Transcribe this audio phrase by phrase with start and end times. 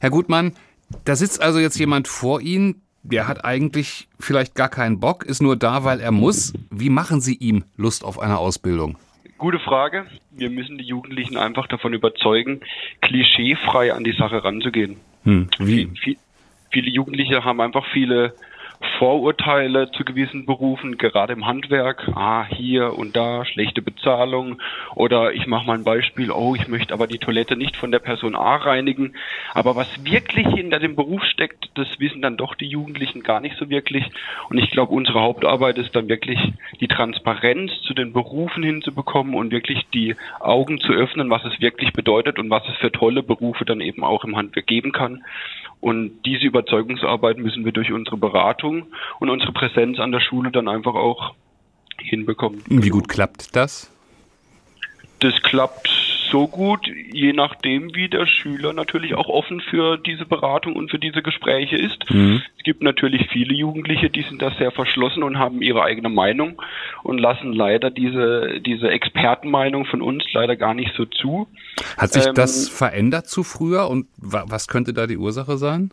[0.00, 0.54] Herr Gutmann,
[1.04, 5.42] da sitzt also jetzt jemand vor Ihnen, der hat eigentlich vielleicht gar keinen Bock, ist
[5.42, 6.54] nur da, weil er muss.
[6.70, 8.96] Wie machen Sie ihm Lust auf eine Ausbildung?
[9.36, 10.06] Gute Frage.
[10.30, 12.60] Wir müssen die Jugendlichen einfach davon überzeugen,
[13.02, 14.96] klischeefrei an die Sache ranzugehen.
[15.24, 15.90] Hm, wie?
[16.72, 18.34] Viele Jugendliche haben einfach viele
[19.00, 24.60] Vorurteile zu gewissen Berufen, gerade im Handwerk, ah, hier und da, schlechte Bezahlung
[24.94, 28.00] oder ich mache mal ein Beispiel, oh, ich möchte aber die Toilette nicht von der
[28.00, 29.14] Person A reinigen.
[29.54, 33.56] Aber was wirklich hinter dem Beruf steckt, das wissen dann doch die Jugendlichen gar nicht
[33.56, 34.04] so wirklich.
[34.50, 36.38] Und ich glaube, unsere Hauptarbeit ist dann wirklich
[36.80, 41.94] die Transparenz zu den Berufen hinzubekommen und wirklich die Augen zu öffnen, was es wirklich
[41.94, 45.24] bedeutet und was es für tolle Berufe dann eben auch im Handwerk geben kann.
[45.80, 48.86] Und diese Überzeugungsarbeit müssen wir durch unsere Beratung
[49.18, 51.34] und unsere Präsenz an der Schule dann einfach auch
[51.98, 52.62] hinbekommen.
[52.66, 53.90] Wie gut klappt das?
[55.20, 55.88] Das klappt
[56.30, 60.98] so gut, je nachdem, wie der Schüler natürlich auch offen für diese Beratung und für
[60.98, 62.10] diese Gespräche ist.
[62.10, 62.42] Mhm.
[62.58, 66.60] Es gibt natürlich viele Jugendliche, die sind da sehr verschlossen und haben ihre eigene Meinung
[67.02, 71.48] und lassen leider diese, diese Expertenmeinung von uns leider gar nicht so zu.
[71.96, 75.90] Hat sich ähm, das verändert zu früher und was könnte da die Ursache sein?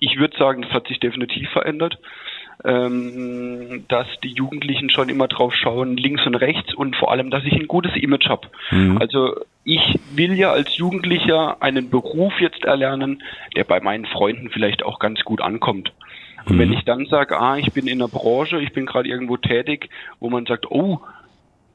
[0.00, 1.98] Ich würde sagen, das hat sich definitiv verändert
[2.64, 7.44] ähm, dass die Jugendlichen schon immer drauf schauen, links und rechts und vor allem, dass
[7.44, 8.48] ich ein gutes Image habe.
[8.70, 8.98] Mhm.
[8.98, 9.34] Also
[9.64, 13.22] ich will ja als Jugendlicher einen Beruf jetzt erlernen,
[13.54, 15.92] der bei meinen Freunden vielleicht auch ganz gut ankommt.
[16.46, 16.74] Und wenn mhm.
[16.74, 19.88] ich dann sage, ah, ich bin in der Branche, ich bin gerade irgendwo tätig,
[20.20, 21.00] wo man sagt, oh,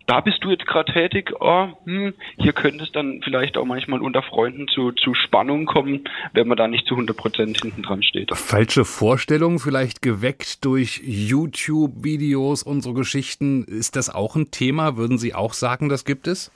[0.10, 4.02] da bist du jetzt gerade tätig, oh, hm, hier könnte es dann vielleicht auch manchmal
[4.02, 8.02] unter Freunden zu, zu Spannung kommen, wenn man da nicht zu 100 Prozent hinten dran
[8.02, 8.36] steht.
[8.36, 13.64] Falsche Vorstellungen vielleicht geweckt durch YouTube-Videos und so Geschichten.
[13.66, 14.98] Ist das auch ein Thema?
[14.98, 16.52] Würden Sie auch sagen, das gibt es?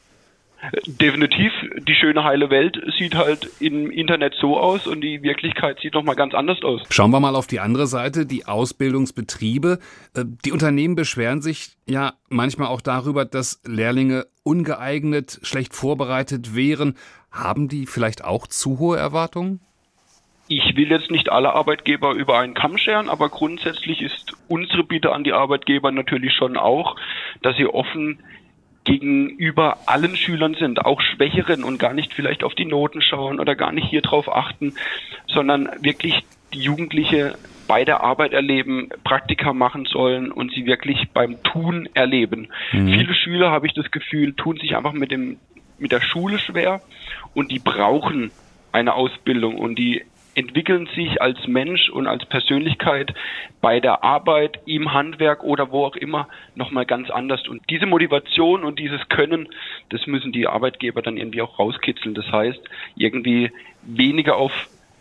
[0.86, 1.52] Definitiv,
[1.88, 6.16] die schöne heile Welt sieht halt im Internet so aus und die Wirklichkeit sieht nochmal
[6.16, 6.84] ganz anders aus.
[6.90, 9.80] Schauen wir mal auf die andere Seite, die Ausbildungsbetriebe.
[10.16, 16.96] Äh, die Unternehmen beschweren sich ja manchmal auch darüber, dass Lehrlinge ungeeignet, schlecht vorbereitet wären.
[17.32, 19.60] Haben die vielleicht auch zu hohe Erwartungen?
[20.48, 25.12] Ich will jetzt nicht alle Arbeitgeber über einen Kamm scheren, aber grundsätzlich ist unsere Bitte
[25.12, 26.96] an die Arbeitgeber natürlich schon auch,
[27.42, 28.20] dass sie offen
[28.84, 33.56] gegenüber allen Schülern sind, auch Schwächeren und gar nicht vielleicht auf die Noten schauen oder
[33.56, 34.74] gar nicht hier drauf achten,
[35.28, 36.24] sondern wirklich
[36.54, 37.36] die Jugendliche
[37.68, 42.50] bei der Arbeit erleben, Praktika machen sollen und sie wirklich beim Tun erleben.
[42.72, 42.88] Mhm.
[42.90, 45.38] Viele Schüler, habe ich das Gefühl, tun sich einfach mit dem
[45.80, 46.82] mit der Schule schwer
[47.34, 48.32] und die brauchen
[48.72, 50.04] eine Ausbildung und die
[50.36, 53.14] entwickeln sich als Mensch und als Persönlichkeit
[53.62, 57.48] bei der Arbeit, im Handwerk oder wo auch immer nochmal ganz anders.
[57.48, 59.50] Und diese Motivation und dieses Können,
[59.90, 62.16] das müssen die Arbeitgeber dann irgendwie auch rauskitzeln.
[62.16, 62.62] Das heißt,
[62.96, 63.52] irgendwie
[63.84, 64.52] weniger auf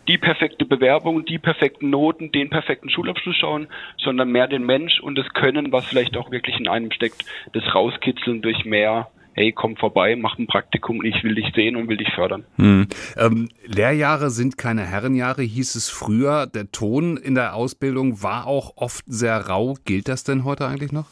[0.07, 3.67] die perfekte Bewerbung, die perfekten Noten, den perfekten Schulabschluss schauen,
[3.97, 7.23] sondern mehr den Mensch und das Können, was vielleicht auch wirklich in einem steckt,
[7.53, 11.87] das rauskitzeln durch mehr hey, komm vorbei, mach ein Praktikum, ich will dich sehen und
[11.87, 12.45] will dich fördern.
[12.57, 12.87] Hm.
[13.17, 16.47] Ähm, Lehrjahre sind keine Herrenjahre, hieß es früher.
[16.47, 19.75] Der Ton in der Ausbildung war auch oft sehr rau.
[19.85, 21.07] Gilt das denn heute eigentlich noch?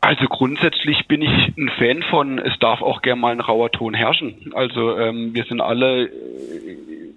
[0.00, 3.94] Also grundsätzlich bin ich ein Fan von, es darf auch gern mal ein rauer Ton
[3.94, 4.52] herrschen.
[4.54, 6.10] Also ähm, wir sind alle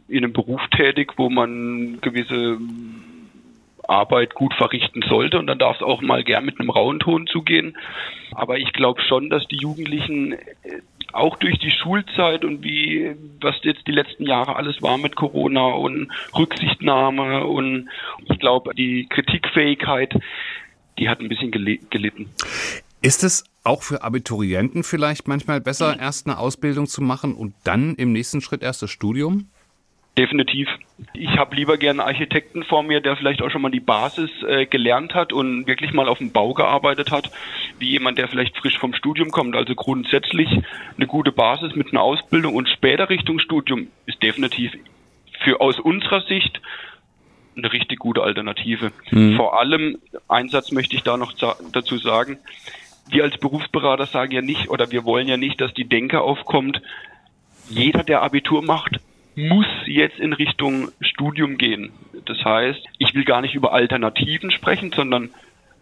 [0.07, 2.57] in einem Beruf tätig, wo man gewisse
[3.90, 7.28] Arbeit gut verrichten sollte und dann darf es auch mal gern mit einem rauen Ton
[7.28, 7.78] zugehen.
[8.34, 10.38] Aber ich glaube schon, dass die Jugendlichen äh,
[11.14, 15.68] auch durch die Schulzeit und wie, was jetzt die letzten Jahre alles war mit Corona
[15.68, 17.90] und Rücksichtnahme und
[18.26, 20.14] ich glaube, die Kritikfähigkeit,
[21.00, 22.30] die hat ein bisschen gelitten.
[23.02, 27.96] Ist es auch für Abiturienten vielleicht manchmal besser, erst eine Ausbildung zu machen und dann
[27.96, 29.50] im nächsten Schritt erst das Studium?
[30.17, 30.67] Definitiv.
[31.13, 34.31] Ich habe lieber gerne einen Architekten vor mir, der vielleicht auch schon mal die Basis
[34.47, 37.29] äh, gelernt hat und wirklich mal auf dem Bau gearbeitet hat,
[37.78, 39.55] wie jemand, der vielleicht frisch vom Studium kommt.
[39.55, 40.50] Also grundsätzlich
[40.97, 44.72] eine gute Basis mit einer Ausbildung und später Richtung Studium ist definitiv
[45.44, 46.61] für aus unserer Sicht
[47.55, 48.91] eine richtig gute Alternative.
[49.11, 49.35] Mhm.
[49.35, 51.34] Vor allem, Einsatz möchte ich da noch
[51.72, 52.40] dazu sagen,
[53.09, 56.81] wir als Berufsberater sagen ja nicht oder wir wollen ja nicht, dass die Denke aufkommt,
[57.70, 58.99] jeder, der Abitur macht,
[59.37, 61.91] muss jetzt in Richtung Studium gehen.
[62.25, 65.29] Das heißt, ich will gar nicht über Alternativen sprechen, sondern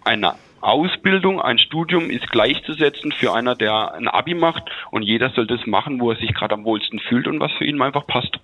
[0.03, 5.47] eine Ausbildung, ein Studium ist gleichzusetzen für einer, der ein Abi macht und jeder soll
[5.47, 8.31] das machen, wo er sich gerade am wohlsten fühlt und was für ihn einfach passt.